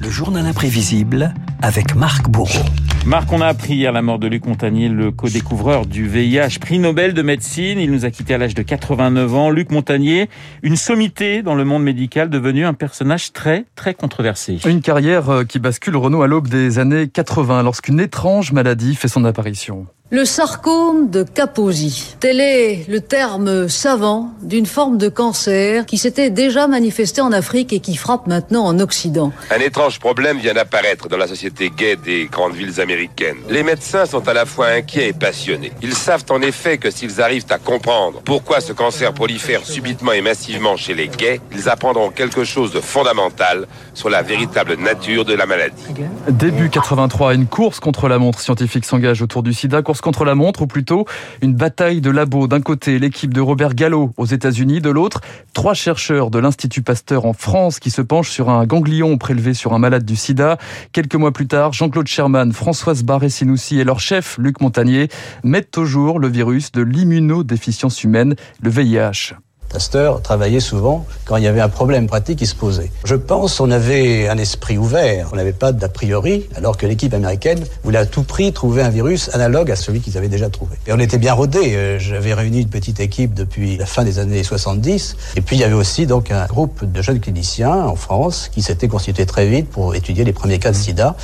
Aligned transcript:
Le 0.00 0.10
journal 0.10 0.46
imprévisible 0.46 1.34
avec 1.60 1.94
Marc 1.94 2.28
Bourreau. 2.28 2.64
Marc, 3.06 3.32
on 3.32 3.40
a 3.40 3.46
appris 3.46 3.74
hier 3.74 3.90
la 3.90 4.02
mort 4.02 4.18
de 4.18 4.26
Luc 4.26 4.46
Montagnier, 4.46 4.88
le 4.88 5.10
co-découvreur 5.10 5.86
du 5.86 6.06
VIH, 6.06 6.58
prix 6.60 6.78
Nobel 6.78 7.14
de 7.14 7.22
médecine. 7.22 7.80
Il 7.80 7.90
nous 7.90 8.04
a 8.04 8.10
quitté 8.10 8.34
à 8.34 8.38
l'âge 8.38 8.54
de 8.54 8.62
89 8.62 9.34
ans. 9.34 9.50
Luc 9.50 9.70
Montagnier, 9.70 10.28
une 10.62 10.76
sommité 10.76 11.42
dans 11.42 11.54
le 11.54 11.64
monde 11.64 11.82
médical, 11.82 12.28
devenu 12.28 12.66
un 12.66 12.74
personnage 12.74 13.32
très, 13.32 13.64
très 13.74 13.94
controversé. 13.94 14.58
Une 14.66 14.82
carrière 14.82 15.30
euh, 15.30 15.44
qui 15.44 15.58
bascule 15.58 15.96
Renault 15.96 16.22
à 16.22 16.26
l'aube 16.26 16.48
des 16.48 16.78
années 16.78 17.08
80, 17.08 17.62
lorsqu'une 17.62 17.98
étrange 17.98 18.52
maladie 18.52 18.94
fait 18.94 19.08
son 19.08 19.24
apparition. 19.24 19.86
Le 20.10 20.24
sarcome 20.24 21.10
de 21.10 21.22
Kaposi. 21.22 22.16
Tel 22.18 22.40
est 22.40 22.88
le 22.88 23.02
terme 23.02 23.68
savant 23.68 24.30
d'une 24.40 24.64
forme 24.64 24.96
de 24.96 25.10
cancer 25.10 25.84
qui 25.84 25.98
s'était 25.98 26.30
déjà 26.30 26.66
manifesté 26.66 27.20
en 27.20 27.30
Afrique 27.30 27.74
et 27.74 27.80
qui 27.80 27.94
frappe 27.94 28.26
maintenant 28.26 28.64
en 28.64 28.80
Occident. 28.80 29.32
Un 29.50 29.60
étrange 29.60 30.00
problème 30.00 30.38
vient 30.38 30.54
d'apparaître 30.54 31.10
dans 31.10 31.18
la 31.18 31.26
société 31.26 31.68
gay 31.68 31.96
des 31.96 32.24
grandes 32.24 32.54
villes 32.54 32.80
américaines. 32.80 33.36
Les 33.50 33.62
médecins 33.62 34.06
sont 34.06 34.26
à 34.26 34.32
la 34.32 34.46
fois 34.46 34.68
inquiets 34.68 35.08
et 35.08 35.12
passionnés. 35.12 35.72
Ils 35.82 35.92
savent 35.92 36.24
en 36.30 36.40
effet 36.40 36.78
que 36.78 36.90
s'ils 36.90 37.20
arrivent 37.20 37.44
à 37.50 37.58
comprendre 37.58 38.22
pourquoi 38.24 38.62
ce 38.62 38.72
cancer 38.72 39.12
prolifère 39.12 39.66
subitement 39.66 40.12
et 40.12 40.22
massivement 40.22 40.78
chez 40.78 40.94
les 40.94 41.08
gays, 41.08 41.38
ils 41.52 41.68
apprendront 41.68 42.08
quelque 42.08 42.44
chose 42.44 42.72
de 42.72 42.80
fondamental 42.80 43.66
sur 43.92 44.08
la 44.08 44.22
véritable 44.22 44.76
nature 44.78 45.26
de 45.26 45.34
la 45.34 45.44
maladie. 45.44 45.84
Début 46.30 46.70
83, 46.70 47.34
une 47.34 47.46
course 47.46 47.78
contre 47.78 48.08
la 48.08 48.18
montre 48.18 48.40
scientifique 48.40 48.86
s'engage 48.86 49.20
autour 49.20 49.42
du 49.42 49.52
sida 49.52 49.82
contre 50.00 50.24
la 50.24 50.34
montre, 50.34 50.62
ou 50.62 50.66
plutôt 50.66 51.06
une 51.42 51.54
bataille 51.54 52.00
de 52.00 52.10
labos. 52.10 52.46
D'un 52.46 52.60
côté, 52.60 52.98
l'équipe 52.98 53.32
de 53.32 53.40
Robert 53.40 53.74
Gallo 53.74 54.12
aux 54.16 54.26
États-Unis, 54.26 54.80
de 54.80 54.90
l'autre, 54.90 55.20
trois 55.52 55.74
chercheurs 55.74 56.30
de 56.30 56.38
l'Institut 56.38 56.82
Pasteur 56.82 57.24
en 57.24 57.32
France 57.32 57.78
qui 57.78 57.90
se 57.90 58.02
penchent 58.02 58.30
sur 58.30 58.50
un 58.50 58.66
ganglion 58.66 59.18
prélevé 59.18 59.54
sur 59.54 59.72
un 59.72 59.78
malade 59.78 60.04
du 60.04 60.16
sida. 60.16 60.58
Quelques 60.92 61.14
mois 61.14 61.32
plus 61.32 61.46
tard, 61.46 61.72
Jean-Claude 61.72 62.06
Sherman, 62.06 62.52
Françoise 62.52 63.02
Barré-Sinoussi 63.02 63.80
et 63.80 63.84
leur 63.84 64.00
chef, 64.00 64.36
Luc 64.38 64.60
Montagnier, 64.60 65.08
mettent 65.44 65.78
au 65.78 65.84
jour 65.84 66.18
le 66.18 66.28
virus 66.28 66.72
de 66.72 66.82
l'immunodéficience 66.82 68.04
humaine, 68.04 68.34
le 68.62 68.70
VIH. 68.70 69.34
Pasteur 69.68 70.22
travaillait 70.22 70.60
souvent 70.60 71.06
quand 71.24 71.36
il 71.36 71.44
y 71.44 71.46
avait 71.46 71.60
un 71.60 71.68
problème 71.68 72.06
pratique 72.06 72.38
qui 72.38 72.46
se 72.46 72.54
posait. 72.54 72.90
Je 73.04 73.14
pense 73.14 73.58
qu'on 73.58 73.70
avait 73.70 74.28
un 74.28 74.38
esprit 74.38 74.78
ouvert, 74.78 75.28
on 75.32 75.36
n'avait 75.36 75.52
pas 75.52 75.72
d'a 75.72 75.88
priori, 75.88 76.46
alors 76.54 76.76
que 76.76 76.86
l'équipe 76.86 77.12
américaine 77.12 77.62
voulait 77.84 77.98
à 77.98 78.06
tout 78.06 78.22
prix 78.22 78.52
trouver 78.52 78.82
un 78.82 78.88
virus 78.88 79.28
analogue 79.34 79.70
à 79.70 79.76
celui 79.76 80.00
qu'ils 80.00 80.16
avaient 80.16 80.28
déjà 80.28 80.48
trouvé. 80.48 80.76
Et 80.86 80.92
on 80.92 80.98
était 80.98 81.18
bien 81.18 81.34
rodés. 81.34 81.74
Euh, 81.74 81.98
j'avais 81.98 82.34
réuni 82.34 82.62
une 82.62 82.68
petite 82.68 83.00
équipe 83.00 83.34
depuis 83.34 83.76
la 83.76 83.86
fin 83.86 84.04
des 84.04 84.18
années 84.18 84.42
70. 84.42 85.16
Et 85.36 85.40
puis 85.40 85.56
il 85.56 85.60
y 85.60 85.64
avait 85.64 85.74
aussi 85.74 86.06
donc 86.06 86.30
un 86.30 86.46
groupe 86.46 86.90
de 86.90 87.02
jeunes 87.02 87.20
cliniciens 87.20 87.86
en 87.86 87.96
France 87.96 88.50
qui 88.52 88.62
s'était 88.62 88.88
constitué 88.88 89.26
très 89.26 89.46
vite 89.46 89.68
pour 89.68 89.94
étudier 89.94 90.24
les 90.24 90.32
premiers 90.32 90.58
cas 90.58 90.70
de 90.70 90.76
sida. 90.76 91.16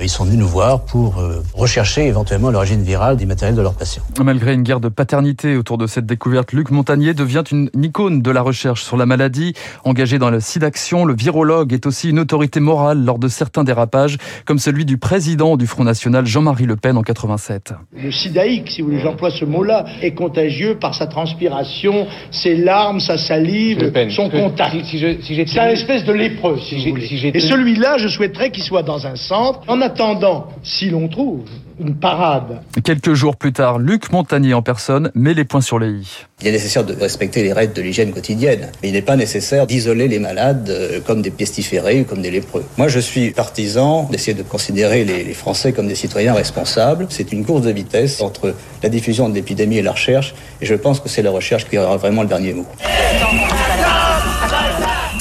Ils 0.00 0.08
sont 0.08 0.24
venus 0.24 0.38
nous 0.38 0.48
voir 0.48 0.84
pour 0.84 1.18
euh, 1.18 1.42
rechercher 1.54 2.06
éventuellement 2.06 2.50
l'origine 2.50 2.82
virale 2.82 3.16
des 3.16 3.26
matériels 3.26 3.54
de 3.54 3.62
leurs 3.62 3.74
patients. 3.74 4.02
Malgré 4.22 4.54
une 4.54 4.62
guerre 4.62 4.80
de 4.80 4.88
paternité 4.88 5.56
autour 5.56 5.78
de 5.78 5.86
cette 5.86 6.06
découverte, 6.06 6.52
Luc 6.52 6.70
Montagnier 6.70 7.14
devient 7.14 7.44
une 7.52 7.70
icône 7.80 8.22
de 8.22 8.30
la 8.30 8.42
recherche 8.42 8.82
sur 8.82 8.96
la 8.96 9.06
maladie. 9.06 9.52
Engagé 9.84 10.18
dans 10.18 10.30
le 10.30 10.40
SIDAction, 10.40 11.04
le 11.04 11.14
virologue 11.14 11.72
est 11.72 11.86
aussi 11.86 12.10
une 12.10 12.18
autorité 12.18 12.58
morale 12.58 13.04
lors 13.04 13.18
de 13.18 13.28
certains 13.28 13.64
dérapages, 13.64 14.16
comme 14.44 14.58
celui 14.58 14.84
du 14.84 14.96
président 14.96 15.56
du 15.56 15.66
Front 15.66 15.84
National, 15.84 16.26
Jean-Marie 16.26 16.66
Le 16.66 16.76
Pen, 16.76 16.96
en 16.96 17.02
87. 17.02 17.74
Le 17.94 18.10
sidaïque, 18.10 18.70
si 18.70 18.80
vous 18.80 18.88
voulez, 18.88 19.00
j'emploie 19.00 19.30
ce 19.30 19.44
mot-là, 19.44 19.84
est 20.00 20.14
contagieux 20.14 20.78
par 20.80 20.94
sa 20.94 21.06
transpiration, 21.06 22.06
ses 22.30 22.56
larmes, 22.56 22.98
sa 22.98 23.18
salive, 23.18 23.92
son 24.10 24.30
contact. 24.30 24.74
C'est 24.86 25.60
un 25.60 25.68
espèce 25.68 26.04
de 26.04 26.12
lépreux, 26.12 26.58
si, 26.58 26.76
vous 26.76 26.94
voulez. 26.94 27.30
Et 27.34 27.40
celui-là, 27.40 27.98
je 27.98 28.08
souhaiterais 28.08 28.50
qu'il 28.50 28.64
soit 28.64 28.82
dans 28.82 29.06
un 29.06 29.16
centre. 29.16 29.60
En 29.68 29.81
attendant, 29.82 30.48
si 30.62 30.90
l'on 30.90 31.08
trouve 31.08 31.44
une 31.80 31.94
parade. 31.94 32.62
Quelques 32.84 33.14
jours 33.14 33.36
plus 33.36 33.52
tard, 33.52 33.78
Luc 33.78 34.12
Montagnier 34.12 34.54
en 34.54 34.62
personne 34.62 35.10
met 35.14 35.34
les 35.34 35.44
points 35.44 35.60
sur 35.60 35.78
les 35.78 35.90
i. 35.90 36.08
Il 36.40 36.48
est 36.48 36.52
nécessaire 36.52 36.84
de 36.84 36.94
respecter 36.94 37.42
les 37.42 37.52
règles 37.52 37.72
de 37.72 37.82
l'hygiène 37.82 38.12
quotidienne, 38.12 38.70
mais 38.82 38.88
il 38.88 38.92
n'est 38.92 39.02
pas 39.02 39.16
nécessaire 39.16 39.66
d'isoler 39.66 40.08
les 40.08 40.18
malades 40.18 40.68
euh, 40.70 41.00
comme 41.00 41.22
des 41.22 41.30
pestiférés 41.30 42.00
ou 42.00 42.04
comme 42.04 42.22
des 42.22 42.30
lépreux. 42.30 42.64
Moi, 42.78 42.88
je 42.88 42.98
suis 42.98 43.30
partisan 43.30 44.08
d'essayer 44.10 44.34
de 44.34 44.42
considérer 44.42 45.04
les, 45.04 45.24
les 45.24 45.34
Français 45.34 45.72
comme 45.72 45.88
des 45.88 45.94
citoyens 45.94 46.34
responsables. 46.34 47.06
C'est 47.10 47.32
une 47.32 47.44
course 47.44 47.62
de 47.62 47.70
vitesse 47.70 48.20
entre 48.20 48.54
la 48.82 48.88
diffusion 48.88 49.28
de 49.28 49.34
l'épidémie 49.34 49.78
et 49.78 49.82
la 49.82 49.92
recherche, 49.92 50.34
et 50.60 50.66
je 50.66 50.74
pense 50.74 51.00
que 51.00 51.08
c'est 51.08 51.22
la 51.22 51.30
recherche 51.30 51.68
qui 51.68 51.78
aura 51.78 51.96
vraiment 51.96 52.22
le 52.22 52.28
dernier 52.28 52.52
mot. 52.52 52.66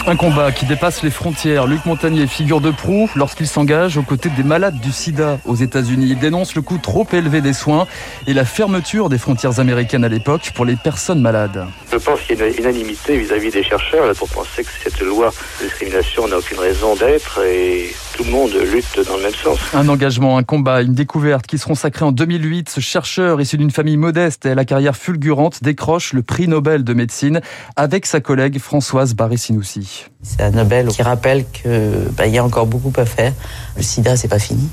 Un 0.08 0.16
combat 0.16 0.52
qui 0.52 0.66
dépasse 0.66 1.04
les 1.04 1.12
frontières. 1.12 1.68
Luc 1.68 1.86
Montagnier, 1.86 2.26
figure 2.26 2.60
de 2.60 2.72
proue 2.72 3.08
lorsqu'il 3.16 3.48
s'engage 3.48 3.98
aux 3.98 4.02
côtés 4.02 4.30
des 4.30 4.44
malades 4.44 4.80
du 4.80 4.92
sida 4.92 5.38
aux 5.46 5.56
États-Unis. 5.56 6.08
Il 6.10 6.20
dénonce 6.20 6.56
le 6.56 6.64
coût 6.64 6.80
trop 6.80 7.08
élevé 7.14 7.40
des 7.40 7.54
soins 7.54 7.88
et 8.26 8.34
la 8.34 8.44
fermeture 8.44 9.10
des 9.10 9.20
frontières 9.20 9.60
américaines 9.60 10.04
à 10.04 10.10
l'époque 10.10 10.52
pour 10.56 10.66
les 10.66 10.76
personnes 10.76 11.22
malades. 11.22 11.68
Je 11.92 11.98
pense 11.98 12.20
qu'il 12.22 12.40
y 12.40 12.42
a 12.42 12.48
une 12.48 12.58
unanimité 12.58 13.18
vis-à-vis 13.18 13.52
des 13.52 13.64
chercheurs 13.64 14.12
pour 14.16 14.28
penser 14.30 14.64
que 14.64 14.70
cette 14.84 15.00
loi 15.02 15.32
de 15.60 15.66
discrimination 15.66 16.28
n'a 16.28 16.40
aucune 16.40 16.60
raison 16.60 16.96
d'être 16.96 17.40
et 17.46 17.94
tout 18.16 18.24
le 18.24 18.32
monde 18.32 18.54
lutte 18.54 19.00
dans 19.08 19.18
le 19.18 19.24
même 19.24 19.34
sens. 19.34 19.60
Un 19.74 19.88
engagement, 19.88 20.38
un 20.38 20.44
combat, 20.44 20.82
une 20.82 20.96
découverte 20.96 21.46
qui 21.46 21.58
seront 21.58 21.76
sacrés 21.76 22.06
en 22.06 22.12
2008. 22.12 22.70
Ce 22.70 22.80
chercheur, 22.80 23.40
issu 23.40 23.58
d'une 23.58 23.72
famille 23.72 23.98
modeste 23.98 24.46
et 24.46 24.52
à 24.52 24.56
la 24.56 24.66
carrière 24.66 24.96
fulgurante, 24.96 25.64
décroche 25.64 26.14
le 26.14 26.24
prix 26.24 26.48
Nobel 26.48 26.84
de 26.84 26.94
médecine 26.94 27.42
avec 27.76 28.06
sa 28.06 28.20
collègue 28.20 28.60
Françoise 28.60 29.14
Barré-Sinoussi. 29.14 29.91
C'est 30.22 30.42
un 30.42 30.52
Nobel 30.52 30.88
qui 30.88 31.02
rappelle 31.02 31.46
qu'il 31.50 32.10
bah, 32.16 32.28
y 32.28 32.38
a 32.38 32.44
encore 32.44 32.68
beaucoup 32.68 32.94
à 33.00 33.06
faire. 33.06 33.34
Le 33.76 33.84
sida, 33.84 34.16
c'est 34.16 34.28
pas 34.28 34.40
fini 34.40 34.70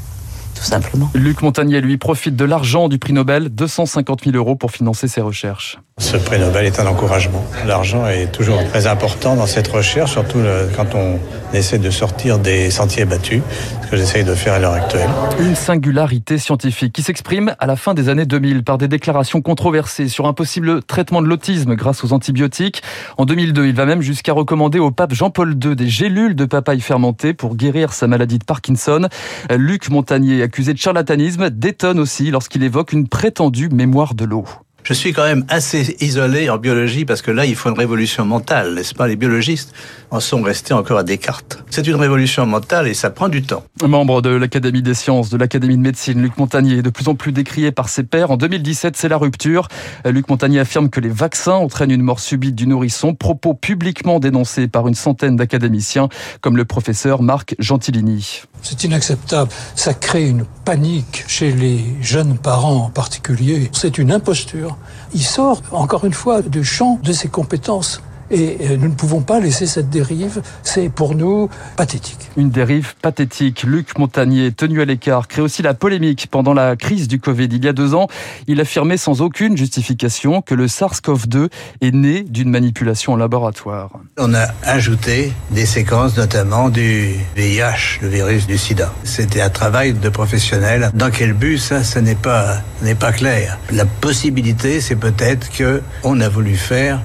tout 0.59 0.65
simplement. 0.65 1.09
Luc 1.15 1.43
Montagnier, 1.43 1.81
lui, 1.81 1.99
profite 1.99 2.35
de 2.35 2.45
l'argent 2.45 2.89
du 2.89 2.99
prix 2.99 3.13
Nobel, 3.13 3.49
250 3.49 4.25
000 4.25 4.37
euros 4.37 4.57
pour 4.57 4.73
financer 4.73 5.07
ses 5.07 5.21
recherches. 5.21 5.79
Ce 5.99 6.17
prix 6.17 6.39
Nobel 6.39 6.65
est 6.65 6.81
un 6.81 6.87
encouragement. 6.87 7.45
L'argent 7.67 8.07
est 8.07 8.33
toujours 8.33 8.65
très 8.69 8.87
important 8.87 9.35
dans 9.35 9.47
cette 9.47 9.69
recherche, 9.69 10.13
surtout 10.13 10.39
quand 10.77 10.95
on 10.95 11.19
essaie 11.53 11.79
de 11.79 11.91
sortir 11.91 12.39
des 12.39 12.71
sentiers 12.71 13.05
battus, 13.05 13.43
ce 13.83 13.91
que 13.91 13.97
j'essaye 13.97 14.25
de 14.25 14.35
faire 14.35 14.55
à 14.55 14.59
l'heure 14.59 14.75
actuelle. 14.75 15.09
Une 15.41 15.55
singularité 15.55 16.39
scientifique 16.39 16.93
qui 16.93 17.03
s'exprime 17.03 17.55
à 17.59 17.67
la 17.67 17.75
fin 17.77 17.95
des 17.95 18.09
années 18.09 18.27
2000 18.27 18.63
par 18.63 18.79
des 18.79 18.87
déclarations 18.87 19.43
controversées 19.43 20.09
sur 20.09 20.27
un 20.27 20.33
possible 20.33 20.83
traitement 20.83 21.21
de 21.21 21.27
l'autisme 21.27 21.75
grâce 21.75 22.05
aux 22.05 22.13
antibiotiques. 22.13 22.83
En 23.17 23.25
2002, 23.25 23.67
il 23.67 23.75
va 23.75 23.85
même 23.85 24.01
jusqu'à 24.01 24.33
recommander 24.33 24.79
au 24.79 24.91
pape 24.91 25.13
Jean-Paul 25.13 25.57
II 25.63 25.75
des 25.75 25.89
gélules 25.89 26.37
de 26.37 26.45
papaye 26.45 26.81
fermentées 26.81 27.35
pour 27.35 27.57
guérir 27.57 27.93
sa 27.93 28.07
maladie 28.07 28.39
de 28.39 28.45
Parkinson. 28.45 29.09
Luc 29.51 29.91
Montagnier 29.91 30.43
accusé 30.43 30.73
de 30.73 30.79
charlatanisme, 30.79 31.51
détonne 31.51 31.99
aussi 31.99 32.31
lorsqu'il 32.31 32.63
évoque 32.63 32.93
une 32.93 33.09
prétendue 33.09 33.69
mémoire 33.69 34.15
de 34.15 34.25
l'eau. 34.25 34.47
Je 34.89 34.95
suis 34.95 35.13
quand 35.13 35.25
même 35.25 35.45
assez 35.51 35.99
isolé 36.01 36.49
en 36.49 36.57
biologie 36.57 37.05
parce 37.05 37.21
que 37.21 37.31
là, 37.31 37.45
il 37.45 37.55
faut 37.57 37.69
une 37.69 37.79
révolution 37.79 38.25
mentale, 38.25 38.73
n'est-ce 38.73 38.95
pas? 38.95 39.07
Les 39.07 39.17
biologistes 39.17 39.75
en 40.11 40.19
sont 40.19 40.41
restés 40.41 40.73
encore 40.73 40.97
à 40.97 41.03
Descartes. 41.03 41.63
C'est 41.71 41.87
une 41.87 41.97
révolution 41.97 42.47
mentale 42.47 42.89
et 42.89 42.95
ça 42.95 43.11
prend 43.11 43.29
du 43.29 43.43
temps. 43.43 43.63
Membre 43.87 44.23
de 44.23 44.31
l'Académie 44.31 44.83
des 44.83 44.95
sciences, 44.95 45.31
de 45.31 45.37
l'Académie 45.37 45.77
de 45.77 45.83
médecine, 45.83 46.21
Luc 46.21 46.37
Montagnier 46.39 46.79
est 46.79 46.83
de 46.83 46.91
plus 46.91 47.09
en 47.09 47.15
plus 47.15 47.33
décrié 47.33 47.73
par 47.73 47.89
ses 47.89 48.03
pairs. 48.03 48.31
En 48.31 48.37
2017, 48.37 48.97
c'est 48.97 49.09
la 49.09 49.17
rupture. 49.17 49.69
Luc 50.05 50.29
Montagnier 50.29 50.61
affirme 50.61 50.89
que 50.89 51.01
les 51.01 51.09
vaccins 51.09 51.53
entraînent 51.53 51.91
une 51.91 52.03
mort 52.03 52.21
subite 52.21 52.55
du 52.55 52.67
nourrisson, 52.67 53.15
propos 53.15 53.55
publiquement 53.55 54.19
dénoncés 54.19 54.69
par 54.69 54.89
une 54.89 54.95
centaine 54.95 55.37
d'académiciens, 55.37 56.09
comme 56.41 56.57
le 56.57 56.65
professeur 56.65 57.23
Marc 57.23 57.55
Gentilini. 57.59 58.43
C'est 58.63 58.85
inacceptable. 58.85 59.51
Ça 59.75 59.95
crée 59.95 60.29
une 60.29 60.45
panique 60.65 61.25
chez 61.29 61.53
les 61.53 61.85
jeunes 62.01 62.39
parents 62.39 62.87
en 62.87 62.91
particulier. 62.91 63.71
C'est 63.73 63.99
une 63.99 64.13
imposture. 64.13 64.77
Il 65.15 65.23
sort, 65.23 65.63
encore 65.71 66.05
une 66.05 66.13
fois, 66.13 66.43
du 66.43 66.65
champ 66.65 66.99
de 67.03 67.13
ses 67.13 67.29
compétences. 67.29 68.03
Et 68.31 68.59
euh, 68.61 68.77
nous 68.77 68.89
ne 68.89 68.95
pouvons 68.95 69.21
pas 69.21 69.41
laisser 69.41 69.67
cette 69.67 69.91
dérive. 69.91 70.43
C'est 70.63 70.89
pour 70.89 71.15
nous 71.15 71.49
pathétique. 71.77 72.19
Une 72.37 72.51
dérive 72.51 72.95
pathétique. 73.01 73.63
Luc 73.63 73.99
Montagnier, 73.99 74.53
tenu 74.53 74.81
à 74.81 74.85
l'écart, 74.85 75.29
crée 75.29 75.43
aussi 75.43 75.63
la 75.63 75.75
polémique 75.75 76.29
pendant 76.31 76.55
la 76.55 76.77
crise 76.77 77.09
du 77.09 77.21
Covid. 77.21 77.49
Il 77.51 77.65
y 77.65 77.69
a 77.69 77.73
deux 77.73 77.95
ans, 77.95 78.09
il 78.47 78.61
affirmait 78.61 78.97
sans 78.97 79.23
aucune 79.23 79.57
justification 79.57 80.43
que 80.43 80.55
le 80.55 80.67
SARS-CoV-2 80.67 81.49
est 81.81 81.95
né 81.95 82.23
d'une 82.23 82.51
manipulation 82.51 83.15
en 83.15 83.17
laboratoire. 83.17 83.91
On 84.19 84.35
a 84.35 84.49
ajouté 84.63 85.33
des 85.51 85.67
séquences 85.67 86.17
notamment 86.17 86.69
du 86.69 87.15
VIH, 87.37 88.01
le 88.03 88.09
virus 88.09 88.47
du 88.47 88.59
sida. 88.59 88.93
C'était 89.05 89.41
un 89.41 89.51
travail 89.51 89.95
de 89.95 90.09
professionnel. 90.09 90.91
Dans 90.95 91.11
quel 91.11 91.33
but 91.33 91.59
ça, 91.59 91.83
ce 91.83 91.99
n'est 91.99 92.15
pas, 92.15 92.59
n'est 92.83 92.95
pas 92.95 93.13
clair. 93.13 93.59
La 93.73 93.87
possibilité, 93.87 94.81
c'est 94.81 94.97
peut-être 94.97 95.51
que 95.51 95.83
on 96.05 96.21
a 96.21 96.29
voulu 96.29 96.57
faire 96.57 97.01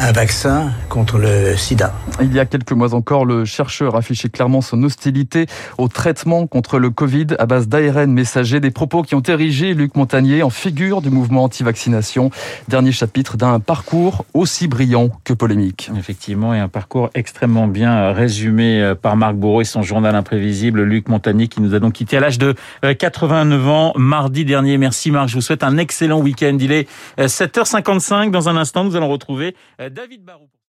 un 0.00 0.12
vaccin 0.12 0.70
contre 0.88 1.18
le 1.18 1.56
sida. 1.56 1.92
Il 2.20 2.32
y 2.32 2.38
a 2.38 2.46
quelques 2.46 2.72
mois 2.72 2.94
encore, 2.94 3.24
le 3.24 3.44
chercheur 3.44 3.96
affichait 3.96 4.28
clairement 4.28 4.60
son 4.60 4.82
hostilité 4.84 5.46
au 5.76 5.88
traitement 5.88 6.46
contre 6.46 6.78
le 6.78 6.90
Covid 6.90 7.26
à 7.38 7.46
base 7.46 7.68
d'ARN 7.68 8.12
messager, 8.12 8.60
des 8.60 8.70
propos 8.70 9.02
qui 9.02 9.14
ont 9.16 9.22
érigé 9.22 9.74
Luc 9.74 9.96
Montagnier 9.96 10.42
en 10.42 10.50
figure 10.50 11.02
du 11.02 11.10
mouvement 11.10 11.44
anti-vaccination. 11.44 12.30
Dernier 12.68 12.92
chapitre 12.92 13.36
d'un 13.36 13.58
parcours 13.58 14.24
aussi 14.34 14.68
brillant 14.68 15.10
que 15.24 15.32
polémique. 15.32 15.90
Effectivement, 15.98 16.54
et 16.54 16.60
un 16.60 16.68
parcours 16.68 17.10
extrêmement 17.14 17.66
bien 17.66 18.12
résumé 18.12 18.94
par 19.02 19.16
Marc 19.16 19.34
Bourreau 19.34 19.62
et 19.62 19.64
son 19.64 19.82
journal 19.82 20.14
imprévisible, 20.14 20.82
Luc 20.82 21.08
Montagnier, 21.08 21.48
qui 21.48 21.60
nous 21.60 21.74
a 21.74 21.80
donc 21.80 21.94
quitté 21.94 22.16
à 22.16 22.20
l'âge 22.20 22.38
de 22.38 22.54
89 22.82 23.68
ans 23.68 23.92
mardi 23.96 24.44
dernier. 24.44 24.78
Merci 24.78 25.10
Marc, 25.10 25.28
je 25.28 25.34
vous 25.34 25.40
souhaite 25.40 25.64
un 25.64 25.76
excellent 25.76 26.20
week-end. 26.20 26.56
Il 26.60 26.70
est 26.70 26.88
7h55. 27.18 28.30
Dans 28.30 28.48
un 28.48 28.56
instant, 28.56 28.84
nous 28.84 28.94
allons 28.94 29.08
retrouver 29.08 29.56
David 29.90 30.24
Barou. 30.24 30.50